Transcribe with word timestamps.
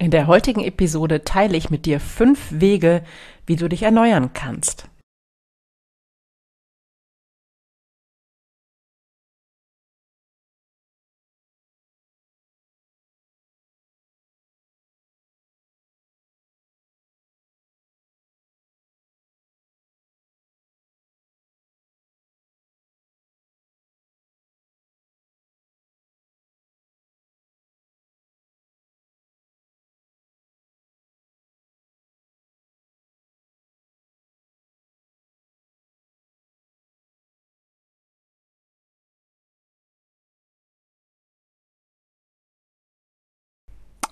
In 0.00 0.12
der 0.12 0.28
heutigen 0.28 0.62
Episode 0.62 1.24
teile 1.24 1.56
ich 1.56 1.70
mit 1.70 1.84
dir 1.84 1.98
fünf 1.98 2.38
Wege, 2.50 3.02
wie 3.46 3.56
du 3.56 3.68
dich 3.68 3.82
erneuern 3.82 4.30
kannst. 4.32 4.88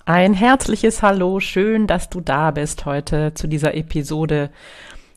Ein 0.08 0.34
herzliches 0.34 1.02
Hallo, 1.02 1.40
schön, 1.40 1.88
dass 1.88 2.08
du 2.08 2.20
da 2.20 2.52
bist 2.52 2.86
heute 2.86 3.34
zu 3.34 3.48
dieser 3.48 3.74
Episode. 3.74 4.50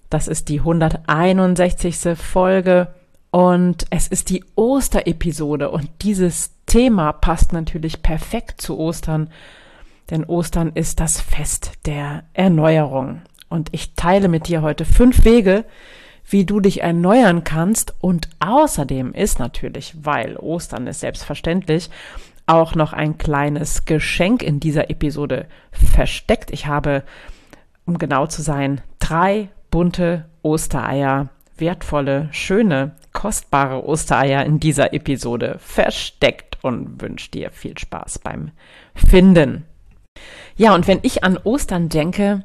Das 0.10 0.28
ist 0.28 0.50
die 0.50 0.62
161. 0.62 2.18
Folge 2.18 2.88
und 3.30 3.86
es 3.92 4.08
ist 4.08 4.32
die 4.32 4.44
Osterepisode 4.56 5.70
und 5.70 5.92
dieses 6.02 6.56
Thema 6.66 7.14
passt 7.14 7.54
natürlich 7.54 8.02
perfekt 8.02 8.62
zu 8.62 8.80
Ostern, 8.80 9.30
denn 10.10 10.24
Ostern 10.24 10.72
ist 10.74 11.00
das 11.00 11.22
Fest 11.22 11.74
der 11.86 12.24
Erneuerung. 12.34 13.22
Und 13.48 13.70
ich 13.74 13.94
teile 13.94 14.28
mit 14.28 14.48
dir 14.48 14.64
heute 14.64 14.86
fünf 14.86 15.24
Wege, 15.24 15.66
wie 16.28 16.46
du 16.46 16.60
dich 16.60 16.82
erneuern 16.82 17.44
kannst 17.44 17.94
und 18.02 18.28
außerdem 18.40 19.14
ist 19.14 19.38
natürlich, 19.38 19.94
weil 20.02 20.36
Ostern 20.38 20.88
ist 20.88 21.02
selbstverständlich, 21.02 21.92
auch 22.50 22.74
noch 22.76 22.94
ein 22.94 23.18
kleines 23.18 23.86
Geschenk 23.86 24.42
in 24.42 24.60
dieser 24.60 24.90
Episode 24.90 25.48
versteckt. 25.72 26.52
Ich 26.52 26.66
habe, 26.66 27.04
um 27.86 27.98
genau 27.98 28.26
zu 28.26 28.42
sein, 28.42 28.82
drei 28.98 29.50
bunte 29.70 30.26
Ostereier, 30.42 31.30
wertvolle, 31.58 32.30
schöne, 32.32 32.96
kostbare 33.14 33.86
Ostereier 33.86 34.46
in 34.46 34.60
dieser 34.60 34.94
Episode 34.94 35.58
versteckt 35.60 36.58
und 36.64 37.02
wünsche 37.02 37.30
dir 37.32 37.52
viel 37.52 37.78
Spaß 37.78 38.20
beim 38.20 38.52
Finden. 38.96 39.66
Ja, 40.56 40.74
und 40.74 40.88
wenn 40.88 41.00
ich 41.04 41.24
an 41.24 41.38
Ostern 41.38 41.90
denke, 41.90 42.44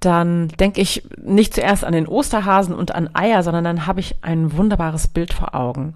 dann 0.00 0.48
denke 0.48 0.80
ich 0.80 1.08
nicht 1.22 1.54
zuerst 1.54 1.84
an 1.84 1.92
den 1.92 2.06
Osterhasen 2.06 2.74
und 2.74 2.94
an 2.94 3.10
Eier, 3.14 3.42
sondern 3.42 3.64
dann 3.64 3.86
habe 3.86 4.00
ich 4.00 4.16
ein 4.22 4.56
wunderbares 4.56 5.06
Bild 5.08 5.32
vor 5.32 5.54
Augen. 5.54 5.94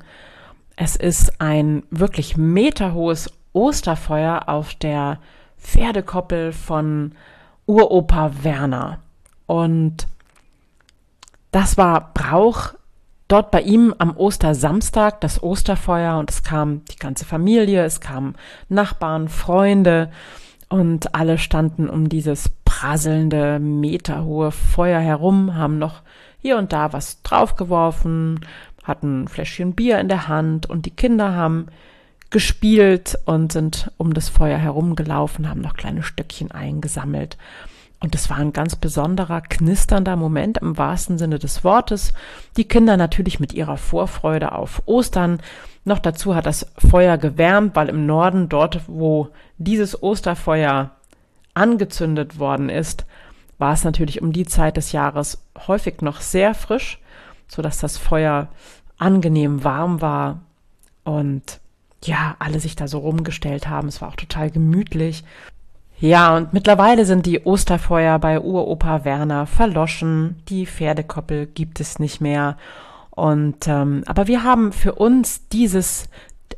Es 0.76 0.96
ist 0.96 1.40
ein 1.40 1.82
wirklich 1.90 2.36
meterhohes 2.36 3.30
Osterfeuer 3.52 4.48
auf 4.48 4.74
der 4.74 5.18
Pferdekoppel 5.58 6.52
von 6.52 7.12
Uropa 7.66 8.32
Werner. 8.42 9.00
Und 9.46 10.06
das 11.50 11.76
war 11.76 12.12
Brauch 12.14 12.74
dort 13.28 13.50
bei 13.50 13.62
ihm 13.62 13.94
am 13.98 14.16
Ostersamstag, 14.16 15.20
das 15.20 15.42
Osterfeuer. 15.42 16.18
Und 16.18 16.30
es 16.30 16.42
kam 16.42 16.84
die 16.86 16.96
ganze 16.96 17.24
Familie, 17.24 17.84
es 17.84 18.00
kamen 18.00 18.34
Nachbarn, 18.68 19.28
Freunde 19.28 20.10
und 20.68 21.14
alle 21.14 21.38
standen 21.38 21.90
um 21.90 22.08
dieses 22.08 22.48
prasselnde, 22.64 23.58
meterhohe 23.58 24.52
Feuer 24.52 25.00
herum, 25.00 25.56
haben 25.56 25.78
noch 25.78 26.02
hier 26.38 26.56
und 26.56 26.72
da 26.72 26.92
was 26.92 27.22
draufgeworfen, 27.22 28.40
hatten 28.84 29.25
ein 29.25 29.28
Fläschchen 29.28 29.75
Bier 29.75 29.98
in 29.98 30.08
der 30.08 30.28
Hand 30.28 30.70
und 30.70 30.86
die 30.86 30.92
Kinder 30.92 31.34
haben 31.34 31.66
gespielt 32.30 33.18
und 33.24 33.52
sind 33.52 33.91
um 33.96 34.14
das 34.14 34.28
Feuer 34.28 34.58
herumgelaufen, 34.58 35.48
haben 35.48 35.60
noch 35.60 35.74
kleine 35.74 36.02
Stückchen 36.02 36.50
eingesammelt. 36.50 37.36
Und 38.02 38.14
es 38.14 38.30
war 38.30 38.38
ein 38.38 38.54
ganz 38.54 38.76
besonderer, 38.76 39.42
knisternder 39.42 40.16
Moment 40.16 40.58
im 40.58 40.78
wahrsten 40.78 41.19
Sinne 41.19 41.38
des 41.38 41.64
Wortes. 41.64 42.14
Die 42.56 42.64
Kinder 42.64 42.96
natürlich 42.96 43.40
mit 43.40 43.52
ihrer 43.52 43.76
Vorfreude 43.76 44.52
auf 44.52 44.82
Ostern. 44.86 45.40
Noch 45.84 45.98
dazu 45.98 46.34
hat 46.34 46.46
das 46.46 46.66
Feuer 46.78 47.19
gewärmt, 47.19 47.76
weil 47.76 47.90
im 47.90 48.06
Norden, 48.06 48.48
dort 48.48 48.80
wo 48.86 49.28
dieses 49.58 50.02
Osterfeuer 50.02 50.92
angezündet 51.52 52.38
worden 52.38 52.70
ist, 52.70 53.04
war 53.58 53.74
es 53.74 53.84
natürlich 53.84 54.22
um 54.22 54.32
die 54.32 54.46
Zeit 54.46 54.78
des 54.78 54.92
Jahres 54.92 55.44
häufig 55.66 56.00
noch 56.00 56.22
sehr 56.22 56.54
frisch, 56.54 56.98
so 57.48 57.60
dass 57.60 57.78
das 57.78 57.98
Feuer 57.98 58.48
angenehm 58.96 59.62
warm 59.62 60.00
war 60.00 60.40
und 61.04 61.59
ja, 62.05 62.37
alle 62.38 62.61
sich 62.61 62.77
da 62.77 62.88
so 62.88 62.99
rumgestellt 62.99 63.69
haben. 63.69 63.88
Es 63.88 64.00
war 64.00 64.09
auch 64.09 64.16
total 64.16 64.50
gemütlich. 64.50 65.25
Ja, 65.99 66.34
und 66.34 66.55
mittlerweile 66.55 67.05
sind 67.05 67.27
die 67.27 67.41
Osterfeuer 67.41 68.19
bei 68.19 68.41
Uropa 68.41 69.05
Werner 69.05 69.47
verloschen. 69.47 70.43
Die 70.49 70.66
Pferdekoppel 70.66 71.47
gibt 71.47 71.78
es 71.78 71.99
nicht 71.99 72.22
mehr. 72.22 72.56
Und 73.11 73.69
ähm, 73.69 74.03
aber 74.06 74.27
wir 74.27 74.43
haben 74.43 74.72
für 74.72 74.94
uns 74.94 75.47
dieses 75.49 76.09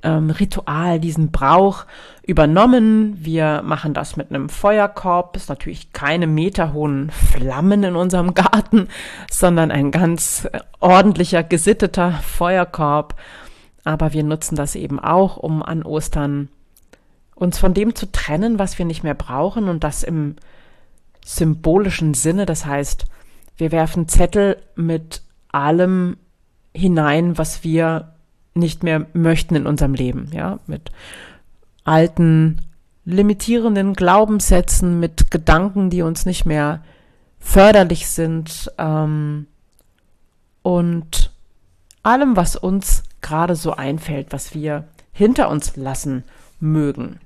ähm, 0.05 0.31
Ritual, 0.31 1.01
diesen 1.01 1.33
Brauch 1.33 1.87
übernommen. 2.23 3.17
Wir 3.19 3.63
machen 3.63 3.95
das 3.95 4.17
mit 4.17 4.31
einem 4.31 4.49
Feuerkorb. 4.49 5.35
Ist 5.35 5.49
natürlich 5.49 5.93
keine 5.93 6.29
meterhohen 6.29 7.11
Flammen 7.11 7.83
in 7.83 7.97
unserem 7.97 8.35
Garten, 8.35 8.89
sondern 9.29 9.73
ein 9.73 9.91
ganz 9.91 10.49
ordentlicher, 10.79 11.43
gesitteter 11.43 12.13
Feuerkorb 12.13 13.17
aber 13.85 14.13
wir 14.13 14.23
nutzen 14.23 14.57
das 14.57 14.75
eben 14.75 15.01
auch, 15.01 15.37
um 15.37 15.63
an 15.63 15.83
Ostern 15.83 16.49
uns 17.35 17.59
von 17.59 17.75
dem 17.75 17.95
zu 17.95 18.11
trennen, 18.11 18.59
was 18.59 18.79
wir 18.79 18.85
nicht 18.85 19.03
mehr 19.03 19.15
brauchen 19.15 19.69
und 19.69 19.83
das 19.83 20.03
im 20.03 20.37
symbolischen 21.25 22.15
Sinne. 22.15 22.47
Das 22.47 22.67
heißt, 22.67 23.07
wir 23.57 23.73
werfen 23.73 24.09
Zettel 24.09 24.59
mit 24.77 25.23
allem 25.51 26.17
hinein, 26.75 27.37
was 27.39 27.65
wir 27.65 28.13
nicht 28.55 28.83
mehr 28.83 29.07
möchten 29.13 29.57
in 29.57 29.67
unserem 29.67 29.95
Leben, 29.95 30.31
ja, 30.33 30.59
mit 30.67 30.93
alten, 31.85 32.61
limitierenden 33.05 33.95
Glaubenssätzen, 33.95 35.01
mit 35.01 35.31
Gedanken, 35.31 35.91
die 35.91 36.03
uns 36.03 36.27
nicht 36.27 36.45
mehr 36.45 36.83
förderlich 37.41 38.09
sind 38.09 38.71
ähm, 38.79 39.47
und 40.63 41.33
allem, 42.03 42.37
was 42.37 42.55
uns 42.57 43.03
gerade 43.23 43.57
so 43.57 43.73
einfällt, 43.73 44.29
was 44.31 44.55
wir 44.55 44.85
hinter 45.13 45.49
uns 45.49 45.77
lassen 45.77 46.25
mögen. 46.61 47.19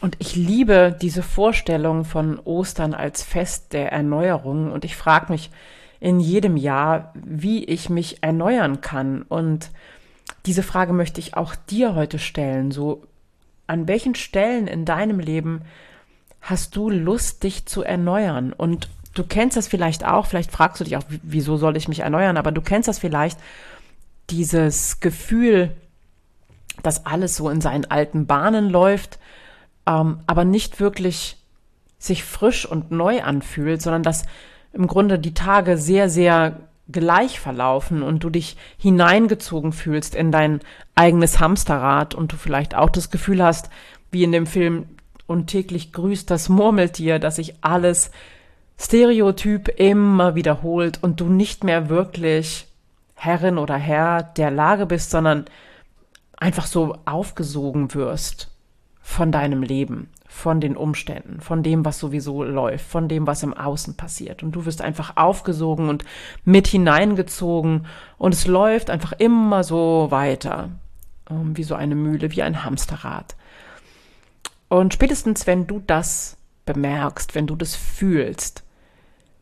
Und 0.00 0.16
ich 0.18 0.36
liebe 0.36 0.96
diese 1.00 1.22
Vorstellung 1.22 2.04
von 2.04 2.38
Ostern 2.38 2.94
als 2.94 3.22
Fest 3.22 3.72
der 3.72 3.92
Erneuerung 3.92 4.70
und 4.72 4.84
ich 4.84 4.96
frage 4.96 5.32
mich 5.32 5.50
in 6.00 6.20
jedem 6.20 6.56
Jahr, 6.56 7.12
wie 7.14 7.64
ich 7.64 7.90
mich 7.90 8.22
erneuern 8.22 8.80
kann. 8.80 9.22
Und 9.22 9.70
diese 10.46 10.62
Frage 10.62 10.92
möchte 10.92 11.20
ich 11.20 11.36
auch 11.36 11.56
dir 11.56 11.94
heute 11.94 12.18
stellen. 12.18 12.70
So, 12.70 13.02
an 13.66 13.88
welchen 13.88 14.14
Stellen 14.14 14.68
in 14.68 14.84
deinem 14.84 15.18
Leben 15.18 15.62
hast 16.40 16.76
du 16.76 16.90
Lust, 16.90 17.42
dich 17.42 17.66
zu 17.66 17.82
erneuern? 17.82 18.52
Und 18.52 18.88
du 19.14 19.24
kennst 19.24 19.56
das 19.56 19.66
vielleicht 19.66 20.04
auch, 20.04 20.26
vielleicht 20.26 20.52
fragst 20.52 20.80
du 20.80 20.84
dich 20.84 20.96
auch, 20.96 21.04
wieso 21.22 21.56
soll 21.56 21.76
ich 21.76 21.88
mich 21.88 22.00
erneuern, 22.00 22.36
aber 22.36 22.52
du 22.52 22.60
kennst 22.60 22.86
das 22.86 23.00
vielleicht 23.00 23.38
dieses 24.30 25.00
Gefühl, 25.00 25.74
dass 26.82 27.06
alles 27.06 27.36
so 27.36 27.50
in 27.50 27.60
seinen 27.60 27.86
alten 27.86 28.26
Bahnen 28.26 28.70
läuft, 28.70 29.18
ähm, 29.86 30.20
aber 30.26 30.44
nicht 30.44 30.80
wirklich 30.80 31.36
sich 31.98 32.24
frisch 32.24 32.66
und 32.66 32.90
neu 32.90 33.22
anfühlt, 33.22 33.82
sondern 33.82 34.02
dass 34.02 34.24
im 34.72 34.86
Grunde 34.86 35.18
die 35.18 35.34
Tage 35.34 35.76
sehr, 35.76 36.08
sehr 36.08 36.60
gleich 36.90 37.40
verlaufen 37.40 38.02
und 38.02 38.24
du 38.24 38.30
dich 38.30 38.56
hineingezogen 38.78 39.72
fühlst 39.72 40.14
in 40.14 40.32
dein 40.32 40.60
eigenes 40.94 41.38
Hamsterrad 41.40 42.14
und 42.14 42.32
du 42.32 42.36
vielleicht 42.36 42.74
auch 42.74 42.90
das 42.90 43.10
Gefühl 43.10 43.42
hast, 43.42 43.68
wie 44.10 44.24
in 44.24 44.32
dem 44.32 44.46
Film 44.46 44.86
und 45.26 45.48
täglich 45.48 45.92
grüßt 45.92 46.30
das 46.30 46.48
Murmeltier, 46.48 47.18
dass 47.18 47.36
sich 47.36 47.56
alles 47.62 48.10
Stereotyp 48.80 49.68
immer 49.78 50.34
wiederholt 50.34 51.02
und 51.02 51.20
du 51.20 51.26
nicht 51.26 51.64
mehr 51.64 51.88
wirklich 51.88 52.67
Herrin 53.18 53.58
oder 53.58 53.76
Herr 53.76 54.22
der 54.22 54.52
Lage 54.52 54.86
bist, 54.86 55.10
sondern 55.10 55.46
einfach 56.36 56.66
so 56.66 56.96
aufgesogen 57.04 57.92
wirst 57.94 58.54
von 59.00 59.32
deinem 59.32 59.62
Leben, 59.62 60.08
von 60.28 60.60
den 60.60 60.76
Umständen, 60.76 61.40
von 61.40 61.64
dem, 61.64 61.84
was 61.84 61.98
sowieso 61.98 62.44
läuft, 62.44 62.86
von 62.86 63.08
dem, 63.08 63.26
was 63.26 63.42
im 63.42 63.54
Außen 63.54 63.96
passiert. 63.96 64.44
Und 64.44 64.52
du 64.52 64.66
wirst 64.66 64.82
einfach 64.82 65.16
aufgesogen 65.16 65.88
und 65.88 66.04
mit 66.44 66.68
hineingezogen 66.68 67.86
und 68.18 68.34
es 68.34 68.46
läuft 68.46 68.88
einfach 68.88 69.12
immer 69.12 69.64
so 69.64 70.06
weiter, 70.10 70.70
ähm, 71.28 71.56
wie 71.56 71.64
so 71.64 71.74
eine 71.74 71.96
Mühle, 71.96 72.30
wie 72.30 72.42
ein 72.42 72.64
Hamsterrad. 72.64 73.34
Und 74.68 74.94
spätestens, 74.94 75.48
wenn 75.48 75.66
du 75.66 75.82
das 75.84 76.36
bemerkst, 76.66 77.34
wenn 77.34 77.48
du 77.48 77.56
das 77.56 77.74
fühlst, 77.74 78.62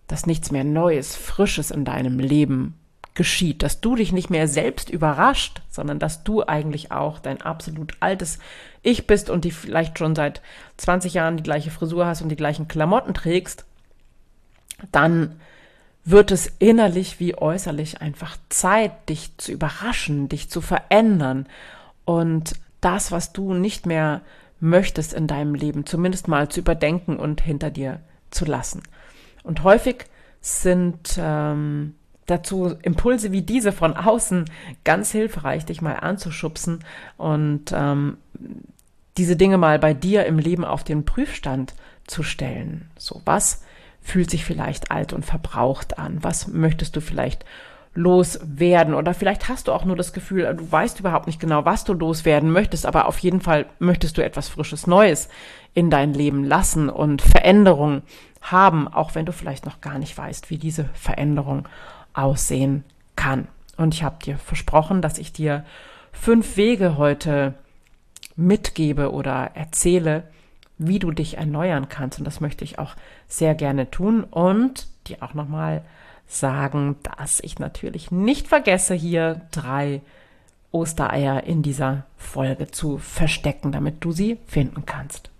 dass 0.07 0.25
nichts 0.25 0.51
mehr 0.51 0.65
Neues, 0.65 1.15
Frisches 1.15 1.71
in 1.71 1.85
deinem 1.85 2.21
Leben 2.21 2.75
geschieht, 3.17 3.63
dass 3.65 3.81
du 3.81 3.97
dich 3.97 4.13
nicht 4.13 4.31
mehr 4.31 4.47
selbst 4.47 4.89
überrascht, 4.89 5.63
sondern 5.71 5.99
dass 5.99 6.23
du 6.23 6.47
eigentlich 6.47 6.93
auch 6.93 7.19
dein 7.19 7.43
absolut 7.43 7.95
altes 7.99 8.39
Ich 8.83 9.09
bist 9.09 9.31
und 9.31 9.45
die 9.45 9.51
vielleicht 9.51 9.99
schon 9.99 10.15
seit 10.15 10.43
20 10.77 11.15
Jahren 11.15 11.37
die 11.37 11.43
gleiche 11.43 11.73
Frisur 11.73 12.07
hast 12.07 12.23
und 12.23 12.29
die 12.29 12.37
gleichen 12.37 12.69
Klamotten 12.69 13.15
trägst, 13.15 13.65
dann 14.93 15.41
wird 16.05 16.31
es 16.31 16.53
innerlich 16.61 17.19
wie 17.19 17.37
äußerlich 17.37 18.01
einfach 18.01 18.37
Zeit, 18.49 19.09
dich 19.09 19.37
zu 19.39 19.51
überraschen, 19.51 20.29
dich 20.29 20.49
zu 20.49 20.61
verändern 20.61 21.47
und 22.05 22.55
das, 22.81 23.11
was 23.11 23.33
du 23.33 23.55
nicht 23.55 23.87
mehr 23.87 24.21
möchtest 24.61 25.13
in 25.15 25.27
deinem 25.27 25.55
Leben, 25.55 25.85
zumindest 25.87 26.29
mal 26.29 26.49
zu 26.49 26.61
überdenken 26.61 27.17
und 27.17 27.41
hinter 27.41 27.71
dir 27.71 28.01
zu 28.31 28.45
lassen. 28.45 28.83
Und 29.43 29.65
häufig 29.65 30.05
sind 30.41 31.17
ähm, 31.19 31.95
dazu 32.27 32.75
Impulse 32.83 33.33
wie 33.33 33.43
diese 33.43 33.73
von 33.73 33.97
außen 33.97 34.45
ganz 34.85 35.13
hilfreich, 35.13 35.65
dich 35.65 35.81
mal 35.81 35.95
anzuschubsen 35.95 36.81
und 37.17 37.73
ähm, 37.73 38.19
diese 39.17 39.37
Dinge 39.37 39.59
mal 39.59 39.79
bei 39.79 39.95
dir 39.95 40.27
im 40.27 40.39
Leben 40.39 40.65
auf 40.65 40.85
den 40.85 41.05
Prüfstand 41.05 41.75
zu 42.07 42.23
stellen. 42.23 42.91
So 42.99 43.23
was 43.25 43.63
fühlt 44.03 44.31
sich 44.31 44.45
vielleicht 44.45 44.91
alt 44.91 45.13
und 45.13 45.25
verbraucht 45.25 45.99
an? 45.99 46.23
Was 46.23 46.49
möchtest 46.49 46.95
du 46.97 47.01
vielleicht 47.01 47.45
loswerden? 47.95 48.95
Oder 48.95 49.15
vielleicht 49.15 49.49
hast 49.49 49.69
du 49.69 49.73
auch 49.73 49.85
nur 49.85 49.97
das 49.97 50.13
Gefühl, 50.13 50.55
du 50.55 50.71
weißt 50.71 51.01
überhaupt 51.01 51.27
nicht 51.27 51.41
genau, 51.41 51.65
was 51.65 51.85
du 51.85 51.93
loswerden 51.93 52.51
möchtest, 52.51 52.87
aber 52.87 53.07
auf 53.07 53.19
jeden 53.19 53.41
Fall 53.41 53.67
möchtest 53.79 54.17
du 54.17 54.25
etwas 54.25 54.49
Frisches 54.49 54.87
Neues 54.87 55.29
in 55.75 55.91
dein 55.91 56.15
Leben 56.15 56.45
lassen 56.45 56.89
und 56.89 57.21
Veränderung 57.23 58.03
haben, 58.41 58.87
auch 58.87 59.15
wenn 59.15 59.27
du 59.27 59.33
vielleicht 59.33 59.67
noch 59.67 59.81
gar 59.81 59.99
nicht 59.99 60.17
weißt, 60.17 60.51
wie 60.51 60.59
diese 60.59 60.85
Veränderung 60.95 61.67
aussehen 62.17 62.85
kann. 63.15 63.49
Und 63.77 63.95
ich 63.95 64.03
habe 64.03 64.17
dir 64.25 64.39
versprochen, 64.39 65.03
dass 65.03 65.19
ich 65.19 65.33
dir 65.33 65.65
fünf 66.13 66.57
Wege 66.57 66.97
heute 66.97 67.55
mitgebe 68.37 69.13
oder 69.13 69.51
erzähle, 69.55 70.25
wie 70.79 70.99
du 70.99 71.11
dich 71.11 71.37
erneuern 71.37 71.89
kannst. 71.89 72.19
Und 72.19 72.25
das 72.25 72.41
möchte 72.41 72.65
ich 72.65 72.79
auch 72.79 72.95
sehr 73.29 73.55
gerne 73.55 73.91
tun 73.91 74.25
und 74.25 74.89
dir 75.07 75.23
auch 75.23 75.35
nochmal 75.35 75.83
sagen, 76.27 76.97
dass 77.03 77.41
ich 77.41 77.59
natürlich 77.59 78.11
nicht 78.11 78.49
vergesse, 78.49 78.95
hier 78.95 79.43
drei 79.53 80.01
Ostereier 80.73 81.45
in 81.45 81.63
dieser 81.63 82.05
Folge 82.17 82.71
zu 82.71 82.99
verstecken, 82.99 83.73
damit 83.73 84.05
du 84.05 84.13
sie 84.13 84.39
finden 84.47 84.85
kannst. 84.85 85.31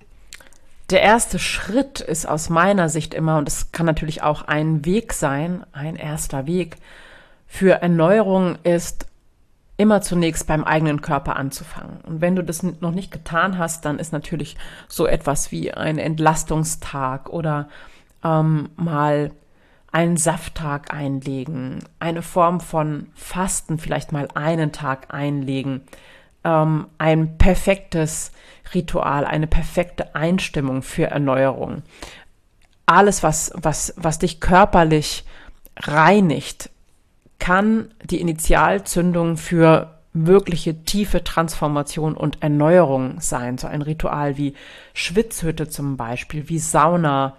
Der 0.91 1.03
erste 1.03 1.39
Schritt 1.41 2.01
ist 2.01 2.29
aus 2.29 2.49
meiner 2.49 2.89
Sicht 2.89 3.13
immer, 3.13 3.39
und 3.39 3.49
es 3.49 3.73
kann 3.73 3.87
natürlich 3.87 4.23
auch 4.23 4.43
ein 4.43 4.85
Weg 4.85 5.13
sein, 5.13 5.67
ein 5.73 5.97
erster 5.97 6.47
Weg 6.47 6.77
für 7.47 7.83
Erneuerung 7.83 8.57
ist, 8.63 9.07
immer 9.77 10.01
zunächst 10.01 10.47
beim 10.47 10.65
eigenen 10.65 11.03
Körper 11.03 11.37
anzufangen. 11.37 12.01
Und 12.03 12.21
wenn 12.21 12.37
du 12.37 12.43
das 12.43 12.63
noch 12.63 12.93
nicht 12.93 13.11
getan 13.11 13.59
hast, 13.59 13.85
dann 13.85 13.99
ist 13.99 14.13
natürlich 14.13 14.57
so 14.89 15.07
etwas 15.07 15.53
wie 15.53 15.73
ein 15.73 15.99
Entlastungstag 15.99 17.29
oder 17.31 17.69
ähm, 18.25 18.71
mal 18.77 19.33
einen 19.93 20.17
Safttag 20.17 20.93
einlegen, 20.93 21.81
eine 21.99 22.23
Form 22.23 22.61
von 22.61 23.09
Fasten 23.15 23.79
vielleicht 23.79 24.13
mal 24.13 24.29
einen 24.35 24.73
Tag 24.73 25.13
einlegen, 25.13 25.83
ähm, 26.47 26.87
ein 26.99 27.37
perfektes 27.39 28.31
Ritual, 28.73 29.25
eine 29.25 29.49
perfekte 29.49 30.15
Einstimmung 30.15 30.83
für 30.83 31.09
Erneuerung. 31.09 31.83
Alles, 32.87 33.23
was, 33.23 33.53
was, 33.57 33.93
was 33.97 34.21
dich 34.21 34.41
körperlich 34.41 35.25
reinigt, 35.77 36.71
kann 37.39 37.91
die 38.03 38.21
Initialzündung 38.21 39.37
für 39.37 39.99
wirkliche 40.13 40.85
tiefe 40.85 41.23
Transformation 41.23 42.17
und 42.17 42.43
Erneuerung 42.43 43.21
sein. 43.21 43.59
So 43.59 43.67
ein 43.67 43.83
Ritual 43.83 44.39
wie 44.39 44.55
Schwitzhütte 44.95 45.69
zum 45.69 45.97
Beispiel, 45.97 46.49
wie 46.49 46.61
Sauna. 46.61 47.37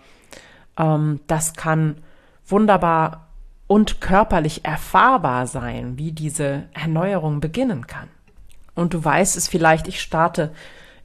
Ähm, 0.78 1.22
das 1.28 1.54
kann 1.56 2.04
wunderbar 2.46 3.28
und 3.68 4.00
körperlich 4.02 4.64
erfahrbar 4.66 5.48
sein, 5.48 5.98
wie 5.98 6.12
diese 6.12 6.66
Erneuerung 6.74 7.40
beginnen 7.40 7.88
kann. 7.88 8.10
Und 8.78 8.94
du 8.94 9.04
weißt 9.04 9.38
es 9.38 9.48
vielleicht, 9.48 9.88
ich 9.88 10.02
starte 10.02 10.52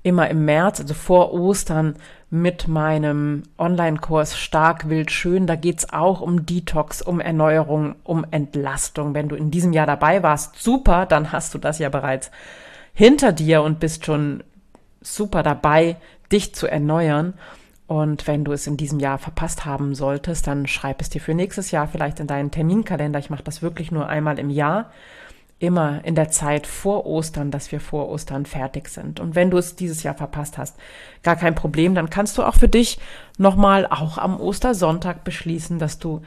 immer 0.03 0.29
im 0.29 0.45
März, 0.45 0.81
also 0.81 0.95
vor 0.95 1.33
Ostern, 1.33 1.97
mit 2.29 2.67
meinem 2.67 3.43
Online-Kurs 3.59 4.39
Stark, 4.39 4.89
Wild, 4.89 5.11
Schön. 5.11 5.47
Da 5.47 5.55
geht's 5.55 5.93
auch 5.93 6.21
um 6.21 6.47
Detox, 6.47 7.03
um 7.03 7.21
Erneuerung, 7.21 7.95
um 8.05 8.25
Entlastung. 8.31 9.15
Wenn 9.15 9.29
du 9.29 9.37
in 9.37 9.51
diesem 9.51 9.73
Jahr 9.73 9.87
dabei 9.87 10.23
warst, 10.23 10.63
super, 10.63 11.07
dann 11.07 11.33
hast 11.33 11.53
du 11.55 11.59
das 11.59 11.79
ja 11.79 11.89
bereits 11.89 12.31
hinter 12.95 13.33
dir 13.33 13.63
und 13.63 13.81
bist 13.81 14.07
schon 14.07 14.43
super 15.03 15.43
dabei, 15.43 15.97
dich 16.31 16.55
zu 16.55 16.67
erneuern. 16.67 17.35
Und 17.87 18.27
wenn 18.27 18.45
du 18.45 18.53
es 18.53 18.67
in 18.67 18.79
diesem 18.79 18.99
Jahr 18.99 19.19
verpasst 19.19 19.67
haben 19.67 19.95
solltest, 19.95 20.47
dann 20.47 20.67
schreib 20.67 21.03
es 21.03 21.11
dir 21.11 21.21
für 21.21 21.35
nächstes 21.35 21.71
Jahr 21.71 21.87
vielleicht 21.87 22.19
in 22.19 22.27
deinen 22.27 22.51
Terminkalender. 22.51 23.19
Ich 23.19 23.29
mache 23.29 23.45
das 23.45 23.61
wirklich 23.61 23.93
nur 23.93 24.09
einmal 24.09 24.39
im 24.39 24.49
Jahr 24.49 24.91
immer 25.62 26.05
in 26.05 26.17
der 26.17 26.29
Zeit 26.29 26.67
vor 26.67 27.06
Ostern, 27.06 27.53
dass 27.53 27.70
wir 27.70 27.81
vor 27.81 28.09
Ostern 28.09 28.47
fertig 28.47 28.88
sind. 28.88 29.20
Und 29.20 29.37
wenn 29.37 29.49
du 29.49 29.59
es 29.59 29.76
dieses 29.76 30.03
Jahr 30.03 30.14
verpasst 30.14 30.59
hast, 30.59 30.76
gar 31.23 31.37
kein 31.37 31.55
Problem, 31.55 31.94
dann 31.94 32.11
kannst 32.11 32.37
du 32.37 32.43
auch 32.43 32.56
für 32.56 32.69
dich 32.69 32.99
nochmal 33.38 33.87
auch 33.87 34.19
am 34.19 34.41
Ostersonntag 34.41 35.23
beschließen, 35.23 35.79
dass 35.79 36.00
du 36.00 36.23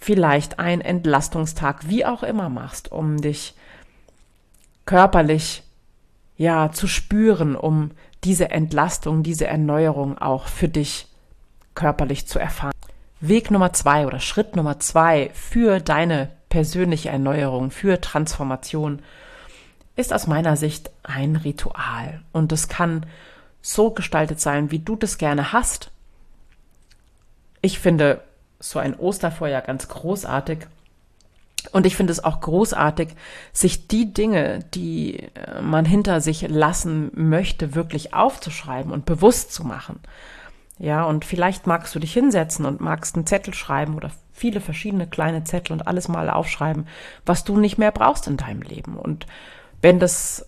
vielleicht 0.00 0.58
einen 0.58 0.82
Entlastungstag, 0.82 1.88
wie 1.88 2.04
auch 2.04 2.24
immer 2.24 2.48
machst, 2.48 2.90
um 2.90 3.20
dich 3.20 3.54
körperlich 4.84 5.62
ja 6.36 6.72
zu 6.72 6.88
spüren, 6.88 7.54
um 7.54 7.92
diese 8.24 8.50
Entlastung, 8.50 9.22
diese 9.22 9.46
Erneuerung 9.46 10.18
auch 10.18 10.48
für 10.48 10.68
dich 10.68 11.06
körperlich 11.76 12.26
zu 12.26 12.40
erfahren. 12.40 12.72
Weg 13.20 13.52
Nummer 13.52 13.72
zwei 13.72 14.08
oder 14.08 14.18
Schritt 14.18 14.56
Nummer 14.56 14.80
zwei 14.80 15.30
für 15.34 15.78
deine 15.78 16.30
persönliche 16.54 17.08
Erneuerung, 17.08 17.72
für 17.72 18.00
Transformation, 18.00 19.02
ist 19.96 20.12
aus 20.12 20.28
meiner 20.28 20.56
Sicht 20.56 20.88
ein 21.02 21.34
Ritual. 21.34 22.22
Und 22.30 22.52
es 22.52 22.68
kann 22.68 23.06
so 23.60 23.90
gestaltet 23.90 24.38
sein, 24.40 24.70
wie 24.70 24.78
du 24.78 24.94
das 24.94 25.18
gerne 25.18 25.52
hast. 25.52 25.90
Ich 27.60 27.80
finde 27.80 28.20
so 28.60 28.78
ein 28.78 28.94
Osterfeuer 28.94 29.62
ganz 29.62 29.88
großartig. 29.88 30.68
Und 31.72 31.86
ich 31.86 31.96
finde 31.96 32.12
es 32.12 32.22
auch 32.22 32.40
großartig, 32.40 33.08
sich 33.52 33.88
die 33.88 34.14
Dinge, 34.14 34.60
die 34.74 35.24
äh, 35.34 35.60
man 35.60 35.84
hinter 35.84 36.20
sich 36.20 36.46
lassen 36.46 37.10
möchte, 37.14 37.74
wirklich 37.74 38.14
aufzuschreiben 38.14 38.92
und 38.92 39.06
bewusst 39.06 39.52
zu 39.52 39.64
machen. 39.64 39.98
Ja, 40.78 41.04
und 41.04 41.24
vielleicht 41.24 41.66
magst 41.66 41.94
du 41.94 41.98
dich 42.00 42.12
hinsetzen 42.12 42.66
und 42.66 42.80
magst 42.80 43.14
einen 43.14 43.26
Zettel 43.26 43.54
schreiben 43.54 43.94
oder 43.94 44.10
viele 44.32 44.60
verschiedene 44.60 45.06
kleine 45.06 45.44
Zettel 45.44 45.72
und 45.72 45.86
alles 45.86 46.08
mal 46.08 46.28
aufschreiben, 46.28 46.88
was 47.24 47.44
du 47.44 47.56
nicht 47.56 47.78
mehr 47.78 47.92
brauchst 47.92 48.26
in 48.26 48.36
deinem 48.36 48.62
Leben. 48.62 48.96
Und 48.96 49.26
wenn 49.80 50.00
das 50.00 50.46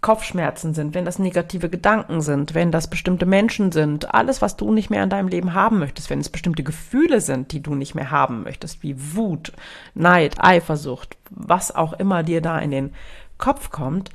Kopfschmerzen 0.00 0.72
sind, 0.72 0.94
wenn 0.94 1.04
das 1.04 1.18
negative 1.18 1.68
Gedanken 1.68 2.20
sind, 2.20 2.54
wenn 2.54 2.70
das 2.70 2.88
bestimmte 2.88 3.26
Menschen 3.26 3.72
sind, 3.72 4.14
alles, 4.14 4.40
was 4.40 4.56
du 4.56 4.72
nicht 4.72 4.88
mehr 4.88 5.02
in 5.02 5.10
deinem 5.10 5.28
Leben 5.28 5.52
haben 5.52 5.78
möchtest, 5.78 6.08
wenn 6.10 6.20
es 6.20 6.28
bestimmte 6.28 6.62
Gefühle 6.62 7.20
sind, 7.20 7.52
die 7.52 7.60
du 7.60 7.74
nicht 7.74 7.94
mehr 7.94 8.10
haben 8.10 8.44
möchtest, 8.44 8.82
wie 8.82 8.96
Wut, 9.16 9.52
Neid, 9.94 10.36
Eifersucht, 10.38 11.16
was 11.30 11.74
auch 11.74 11.92
immer 11.94 12.22
dir 12.22 12.40
da 12.40 12.58
in 12.58 12.70
den 12.70 12.94
Kopf 13.36 13.70
kommt, 13.70 14.10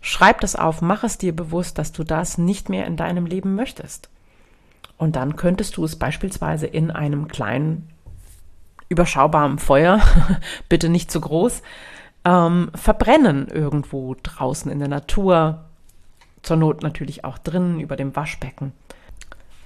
schreib 0.00 0.40
das 0.40 0.56
auf, 0.56 0.80
mach 0.80 1.04
es 1.04 1.18
dir 1.18 1.36
bewusst, 1.36 1.78
dass 1.78 1.92
du 1.92 2.04
das 2.04 2.38
nicht 2.38 2.68
mehr 2.68 2.86
in 2.86 2.96
deinem 2.96 3.26
Leben 3.26 3.54
möchtest. 3.54 4.08
Und 4.96 5.16
dann 5.16 5.36
könntest 5.36 5.76
du 5.76 5.84
es 5.84 5.96
beispielsweise 5.96 6.66
in 6.66 6.90
einem 6.90 7.28
kleinen, 7.28 7.88
überschaubaren 8.88 9.58
Feuer, 9.58 10.00
bitte 10.68 10.88
nicht 10.88 11.10
zu 11.10 11.20
groß, 11.20 11.62
ähm, 12.24 12.70
verbrennen 12.74 13.48
irgendwo 13.48 14.16
draußen 14.22 14.70
in 14.70 14.78
der 14.78 14.88
Natur, 14.88 15.64
zur 16.42 16.56
Not 16.56 16.82
natürlich 16.82 17.24
auch 17.24 17.38
drinnen 17.38 17.80
über 17.80 17.96
dem 17.96 18.14
Waschbecken. 18.14 18.72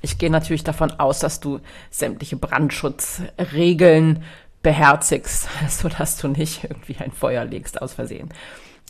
Ich 0.01 0.19
gehe 0.19 0.31
natürlich 0.31 0.65
davon 0.65 0.93
aus, 0.93 1.19
dass 1.19 1.41
du 1.41 1.61
sämtliche 1.91 2.37
Brandschutzregeln 2.37 4.23
beherzigst, 4.63 5.49
sodass 5.69 6.19
du 6.19 6.29
nicht 6.29 6.65
irgendwie 6.65 6.97
ein 6.99 7.13
Feuer 7.13 7.45
legst 7.45 7.83
aus 7.83 7.95
Versehen. 7.95 8.29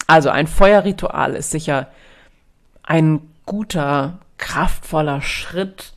Also 0.07 0.31
ein 0.31 0.47
Feuerritual 0.47 1.35
ist 1.35 1.51
sicher 1.51 1.89
ein 2.83 3.21
guter, 3.45 4.19
kraftvoller 4.39 5.21
Schritt 5.21 5.93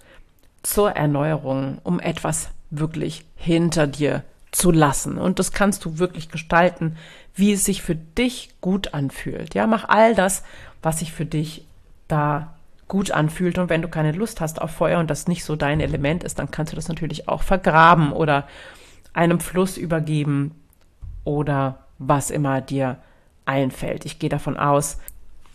zur 0.64 0.92
Erneuerung, 0.92 1.80
um 1.84 2.00
etwas 2.00 2.50
wirklich 2.70 3.26
hinter 3.36 3.88
dir 3.88 4.24
zu 4.52 4.72
lassen. 4.72 5.18
Und 5.18 5.40
das 5.40 5.52
kannst 5.52 5.86
du 5.86 5.98
wirklich 5.98 6.30
gestalten, 6.30 6.98
wie 7.34 7.54
es 7.54 7.66
sich 7.66 7.82
für 7.82 7.96
dich 7.96 8.50
gut 8.62 8.94
anfühlt. 8.94 9.54
Ja, 9.54 9.68
mach 9.68 9.88
all 9.88 10.16
das, 10.16 10.44
was 10.82 11.00
sich 11.00 11.14
für 11.14 11.26
dich 11.26 11.66
da 12.08 12.54
gut 12.88 13.12
anfühlt. 13.12 13.58
Und 13.58 13.70
wenn 13.70 13.82
du 13.82 13.88
keine 13.88 14.12
Lust 14.12 14.42
hast 14.42 14.62
auf 14.62 14.72
Feuer 14.72 15.00
und 15.00 15.10
das 15.10 15.28
nicht 15.28 15.46
so 15.46 15.56
dein 15.56 15.80
Element 15.80 16.24
ist, 16.24 16.40
dann 16.40 16.52
kannst 16.52 16.74
du 16.74 16.76
das 16.76 16.90
natürlich 16.90 17.30
auch 17.30 17.44
vergraben 17.44 18.12
oder 18.12 18.48
einem 19.14 19.40
Fluss 19.40 19.78
übergeben 19.78 20.56
oder 21.24 21.80
was 22.00 22.32
immer 22.32 22.62
dir 22.62 22.98
einfällt. 23.46 24.06
Ich 24.06 24.20
gehe 24.20 24.30
davon 24.30 24.58
aus, 24.58 24.98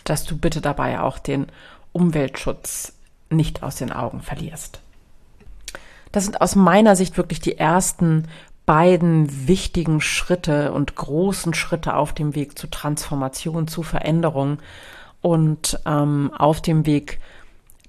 dass 0.04 0.25
du 0.25 0.38
bitte 0.38 0.60
dabei 0.60 1.00
auch 1.00 1.18
den 1.18 1.46
Umweltschutz 1.92 2.94
nicht 3.28 3.62
aus 3.62 3.76
den 3.76 3.92
Augen 3.92 4.22
verlierst. 4.22 4.80
Das 6.16 6.25
sind 6.25 6.40
aus 6.40 6.56
meiner 6.56 6.96
Sicht 6.96 7.18
wirklich 7.18 7.40
die 7.40 7.58
ersten 7.58 8.26
beiden 8.64 9.46
wichtigen 9.49 10.00
Schritte 10.00 10.73
und 10.73 10.96
großen 10.96 11.52
Schritte 11.52 11.94
auf 11.94 12.14
dem 12.14 12.35
Weg 12.35 12.58
zu 12.58 12.68
Transformation, 12.68 13.68
zu 13.68 13.82
Veränderung 13.82 14.56
und 15.20 15.78
ähm, 15.85 16.32
auf 16.35 16.62
dem 16.62 16.87
Weg 16.87 17.20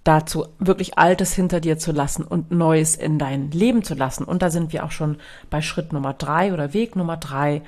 dazu, 0.04 0.46
wirklich 0.60 0.98
Altes 0.98 1.32
hinter 1.32 1.62
dir 1.62 1.78
zu 1.78 1.94
lassen 1.94 2.24
und 2.24 2.52
Neues 2.52 2.98
in 2.98 3.18
dein 3.18 3.50
Leben 3.52 3.82
zu 3.82 3.94
lassen. 3.94 4.26
Und 4.26 4.42
da 4.42 4.50
sind 4.50 4.74
wir 4.74 4.84
auch 4.84 4.92
schon 4.92 5.20
bei 5.50 5.62
Schritt 5.62 5.94
Nummer 5.94 6.12
drei 6.14 6.52
oder 6.52 6.74
Weg 6.74 6.98
Nummer 6.98 7.16
drei 7.16 7.62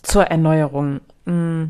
zur 0.00 0.24
Erneuerung. 0.24 1.02
Mm. 1.26 1.64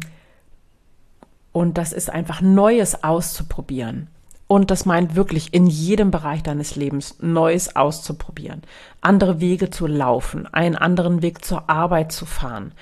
Und 1.50 1.76
das 1.76 1.92
ist 1.92 2.08
einfach 2.08 2.40
Neues 2.40 3.02
auszuprobieren. 3.02 4.13
Und 4.46 4.70
das 4.70 4.84
meint 4.84 5.16
wirklich 5.16 5.54
in 5.54 5.66
jedem 5.66 6.10
Bereich 6.10 6.42
deines 6.42 6.76
Lebens 6.76 7.16
Neues 7.20 7.76
auszuprobieren, 7.76 8.62
andere 9.00 9.40
Wege 9.40 9.70
zu 9.70 9.86
laufen, 9.86 10.46
einen 10.52 10.76
anderen 10.76 11.22
Weg 11.22 11.44
zur 11.44 11.70
Arbeit 11.70 12.12
zu 12.12 12.26
fahren, 12.26 12.72